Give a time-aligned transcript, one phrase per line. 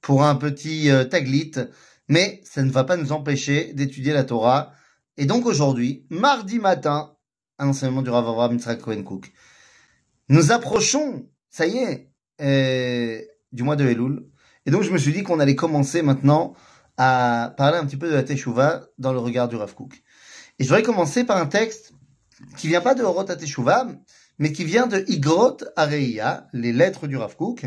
[0.00, 1.52] pour un petit euh, taglit,
[2.08, 4.72] mais ça ne va pas nous empêcher d'étudier la Torah.
[5.16, 7.16] Et donc aujourd'hui, mardi matin,
[7.58, 9.32] un enseignement du Rav Avraham Yitzhak Cohen Cook.
[10.28, 12.10] Nous approchons, ça y est,
[12.40, 13.20] euh,
[13.52, 14.26] du mois de Elul.
[14.66, 16.54] Et donc je me suis dit qu'on allait commencer maintenant
[16.96, 20.02] à parler un petit peu de la Teshuvah dans le regard du Rav Cook.
[20.58, 21.92] Et je voudrais commencer par un texte
[22.56, 23.88] qui vient pas de Horot Teshuvah,
[24.38, 27.66] mais qui vient de Igrot Areia, les lettres du Rav Kook,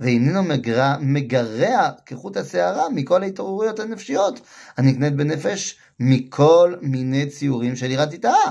[0.00, 4.40] ואיננו מגרע, מגרע כחוט השערה מכל ההתעוררויות הנפשיות
[4.76, 8.50] הנקנית בנפש מכל מיני ציורים של יראת יתאה.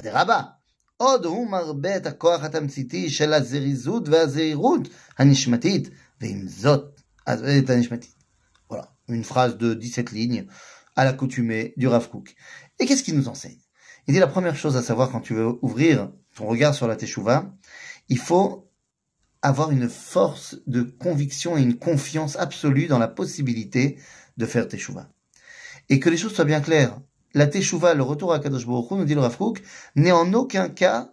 [0.00, 0.40] אדרבה,
[0.96, 5.90] עוד הוא מרבה את הכוח התמציתי של הזריזות והזהירות הנשמתית,
[6.20, 8.16] ועם זאת, את הנשמתית.
[8.68, 10.46] Voilà, une phrase de 17 lignes
[10.96, 12.34] à l'accoutumée du Rav Kook.
[12.80, 13.58] Et qu'est-ce qu'il nous enseigne
[14.08, 16.96] Il dit la première chose à savoir quand tu veux ouvrir ton regard sur la
[16.96, 17.46] Teshuvah,
[18.08, 18.68] il faut
[19.41, 23.97] avoir une force de conviction et une confiance absolue dans la possibilité
[24.37, 25.09] de faire Teshuvah.
[25.89, 26.99] Et que les choses soient bien claires.
[27.33, 29.37] La Teshuvah, le retour à Kadosh Baruch nous dit le Rav
[29.95, 31.11] n'est en aucun cas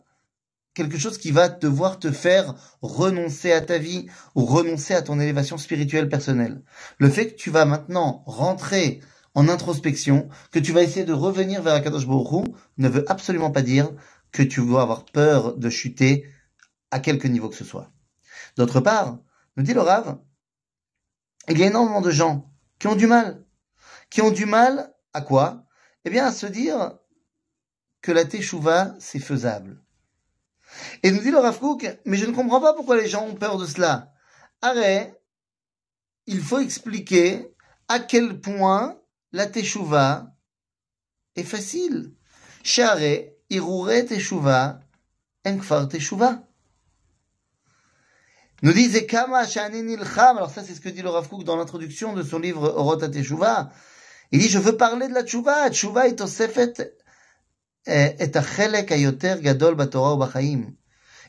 [0.74, 5.18] quelque chose qui va devoir te faire renoncer à ta vie ou renoncer à ton
[5.18, 6.62] élévation spirituelle personnelle.
[6.98, 9.00] Le fait que tu vas maintenant rentrer
[9.34, 13.62] en introspection, que tu vas essayer de revenir vers Akadosh Baruch ne veut absolument pas
[13.62, 13.90] dire
[14.30, 16.24] que tu dois avoir peur de chuter
[16.90, 17.90] à quelque niveau que ce soit.
[18.56, 19.18] D'autre part,
[19.56, 20.18] nous dit le Rav,
[21.48, 23.44] il y a énormément de gens qui ont du mal.
[24.10, 25.64] Qui ont du mal à quoi?
[26.04, 26.98] Eh bien, à se dire
[28.00, 29.82] que la Teshuvah, c'est faisable.
[31.02, 31.58] Et nous dit le Rav
[32.04, 34.12] mais je ne comprends pas pourquoi les gens ont peur de cela.
[34.60, 35.20] Arrête,
[36.26, 37.54] il faut expliquer
[37.88, 39.00] à quel point
[39.32, 40.34] la Teshuvah
[41.36, 42.14] est facile.
[42.62, 42.98] Share,
[43.50, 44.80] Irure Teshuvah,
[45.46, 46.47] Enkfar Teshuvah
[48.61, 50.37] Nous dit Zekama Shani Nilcham.
[50.37, 52.95] Alors ça, c'est ce que dit le Rav Kook dans l'introduction de son livre Orot
[52.95, 53.71] Teshuvah.
[54.31, 55.69] Il dit, je veux parler de la Teshuvah.
[55.69, 56.73] Teshuvah est osefet
[57.85, 60.73] et achelek ayoter gadol batorah ou bachaim.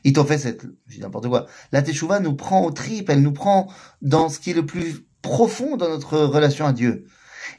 [0.03, 1.47] Il t'en fait cette, je dis n'importe quoi.
[1.71, 3.67] La Teshuvah nous prend au trip, elle nous prend
[4.01, 7.05] dans ce qui est le plus profond dans notre relation à Dieu.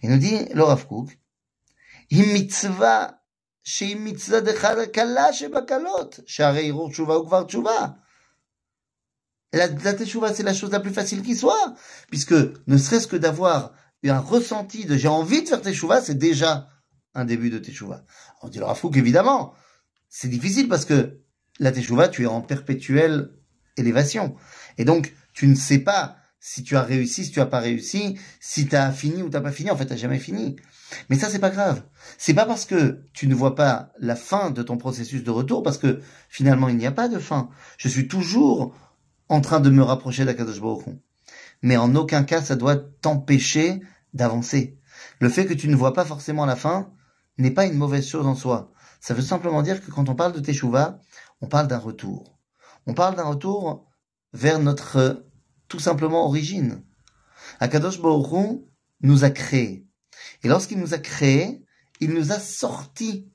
[0.02, 1.18] Il nous dit, le Rav Kook,
[2.10, 3.12] mitzvah,
[3.66, 7.86] שהיא מצוות אחד הקלה שבקלות, שהרי ערעור תשובה הוא כבר תשובה.
[9.53, 11.75] la, la teshuva, c'est la chose la plus facile qui soit,
[12.09, 12.33] puisque
[12.67, 13.73] ne serait-ce que d'avoir
[14.09, 16.69] un ressenti de j'ai envie de faire teshuva, c'est déjà
[17.13, 18.05] un début de teshuva.
[18.41, 19.53] On dit le Rafouk, évidemment,
[20.09, 21.19] c'est difficile parce que
[21.59, 23.31] la teshuva, tu es en perpétuelle
[23.77, 24.35] élévation.
[24.77, 28.17] Et donc, tu ne sais pas si tu as réussi, si tu as pas réussi,
[28.39, 29.69] si tu as fini ou t'as pas fini.
[29.69, 30.55] En fait, tu jamais fini.
[31.09, 31.83] Mais ça, c'est pas grave.
[32.17, 35.61] C'est pas parce que tu ne vois pas la fin de ton processus de retour,
[35.61, 37.49] parce que finalement, il n'y a pas de fin.
[37.77, 38.75] Je suis toujours
[39.31, 40.83] en train de me rapprocher d'Akadosh Baruch
[41.61, 43.79] Mais en aucun cas, ça doit t'empêcher
[44.13, 44.77] d'avancer.
[45.21, 46.91] Le fait que tu ne vois pas forcément la fin
[47.37, 48.73] n'est pas une mauvaise chose en soi.
[48.99, 50.99] Ça veut simplement dire que quand on parle de Teshuvah,
[51.39, 52.37] on parle d'un retour.
[52.87, 53.87] On parle d'un retour
[54.33, 55.25] vers notre,
[55.69, 56.83] tout simplement, origine.
[57.61, 58.59] Akadosh Baruch
[58.99, 59.87] nous a créés.
[60.43, 61.63] Et lorsqu'il nous a créés,
[62.01, 63.31] il nous a sortis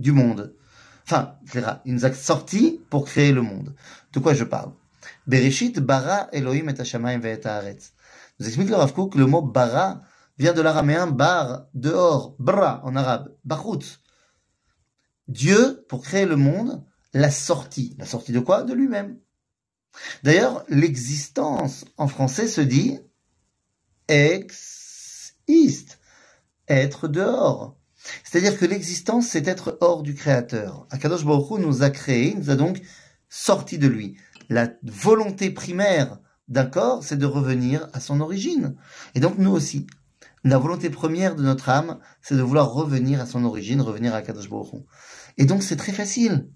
[0.00, 0.56] du monde.
[1.04, 1.36] Enfin,
[1.84, 3.76] il nous a sortis pour créer le monde.
[4.12, 4.72] De quoi je parle?
[5.26, 7.92] Bereshit bara Elohim et Hashamayim et Haaretz.
[8.38, 10.02] Nous explique le Rav Kook, le mot bara
[10.38, 14.00] vient de l'araméen bar, dehors, bra en arabe, bachut.
[15.28, 16.82] Dieu, pour créer le monde,
[17.12, 17.94] l'a sorti.
[17.98, 18.62] La sortie de quoi?
[18.62, 19.18] De lui-même.
[20.22, 22.98] D'ailleurs, l'existence en français se dit
[24.08, 25.98] ex-ist,
[26.68, 27.76] être dehors.
[28.24, 30.86] C'est-à-dire que l'existence, c'est être hors du Créateur.
[30.90, 32.80] Akadosh Baruch nous a créés, nous a donc
[33.28, 34.16] sortis de lui
[34.50, 36.18] la volonté primaire
[36.48, 38.76] d'un corps, c'est de revenir à son origine.
[39.14, 39.86] Et donc nous aussi,
[40.42, 44.22] la volonté première de notre âme, c'est de vouloir revenir à son origine, revenir à
[44.22, 44.82] Kadosh Baruch
[45.38, 46.50] Et donc c'est très facile.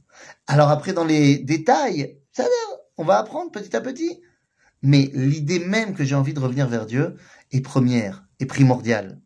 [0.49, 2.45] Alors après, dans les détails, ça
[2.97, 4.21] on va apprendre petit à petit.
[4.83, 7.17] Mais l'idée même que j'ai envie de revenir vers Dieu
[7.53, 9.21] est première, est primordiale.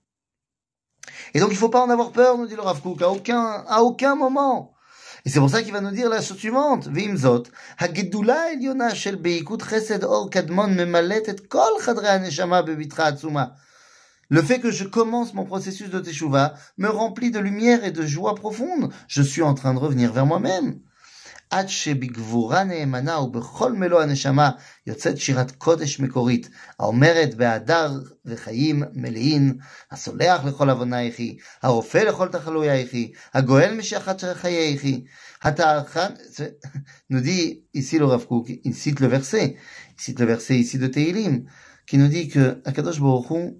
[1.34, 3.64] Et donc il faut pas en avoir peur, nous dit le Rav Kook, à aucun,
[3.66, 4.74] à aucun moment.
[5.24, 6.88] Et c'est pour ça qu'il va nous dire la chose suivante.
[6.88, 7.44] Vimzot,
[7.78, 12.64] Hagedula Eliona Shel Beikut Chesed Or Kadmon Memalet et Kol Chadre Aneshama
[14.28, 18.06] Le fait que je commence mon processus de teshuva me remplit de lumière et de
[18.06, 18.92] joie profonde.
[19.08, 20.80] Je suis en train de revenir vers moi-même.
[21.49, 24.49] עד שבגבורה נאמנה ובכל מלוא הנשמה
[24.87, 26.49] יוצאת שירת קודש מקורית,
[26.79, 27.91] האומרת בהדר
[28.25, 29.57] וחיים מלאים,
[29.91, 35.03] הסולח לכל עוונייכי, הרופא לכל תחלוייכי, הגואל משחת חייכי,
[35.43, 36.13] הטרחן,
[37.09, 39.57] nous dit ici le Rav Kook, il cite le verset,
[39.97, 41.45] il cite le verset ici de Teilim,
[41.85, 43.57] qui nous dit que Akadosh Baruch Hu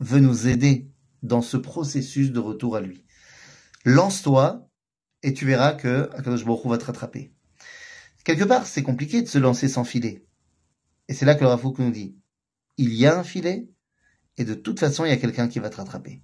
[0.00, 0.90] veut nous aider
[1.22, 3.04] dans ce processus de retour à lui.
[3.84, 4.68] Lance-toi
[5.25, 7.33] et tu verras que Akadosh Baruch va te rattraper.
[8.23, 10.23] Quelque part, c'est compliqué de se lancer sans filet.
[11.07, 12.15] Et c'est là que le Rafouk nous dit,
[12.77, 13.67] il y a un filet,
[14.37, 16.21] et de toute façon, il y a quelqu'un qui va te rattraper.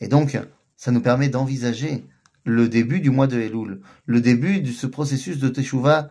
[0.00, 0.38] Et donc,
[0.78, 2.06] ça nous permet d'envisager
[2.46, 6.10] le début du mois de Elul, le début de ce processus de Teshuvah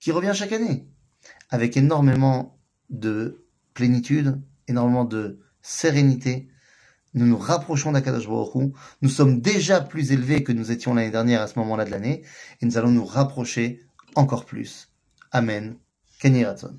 [0.00, 0.88] qui revient chaque année,
[1.48, 2.58] avec énormément
[2.90, 6.48] de plénitude, énormément de sérénité,
[7.16, 8.72] nous nous rapprochons d'Akadosh Baruch
[9.02, 12.22] nous sommes déjà plus élevés que nous étions l'année dernière à ce moment-là de l'année,
[12.60, 14.92] et nous allons nous rapprocher encore plus.
[15.32, 15.76] Amen.
[16.20, 16.78] Kenny Ratson.